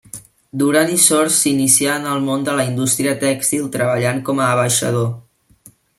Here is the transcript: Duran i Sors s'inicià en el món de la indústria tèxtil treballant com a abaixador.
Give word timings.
Duran 0.61 0.93
i 0.93 0.95
Sors 1.01 1.35
s'inicià 1.43 1.97
en 2.01 2.07
el 2.13 2.25
món 2.29 2.47
de 2.47 2.55
la 2.61 2.65
indústria 2.71 3.13
tèxtil 3.25 3.69
treballant 3.77 4.23
com 4.31 4.43
a 4.43 4.49
abaixador. 4.57 5.07